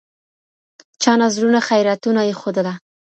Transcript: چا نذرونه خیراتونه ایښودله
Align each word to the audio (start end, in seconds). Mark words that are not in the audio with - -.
چا 1.01 1.11
نذرونه 1.21 1.59
خیراتونه 1.67 2.21
ایښودله 2.25 2.73